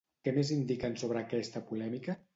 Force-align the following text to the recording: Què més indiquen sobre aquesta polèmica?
Què 0.27 0.31
més 0.37 0.51
indiquen 0.55 0.97
sobre 1.03 1.23
aquesta 1.23 1.65
polèmica? 1.71 2.21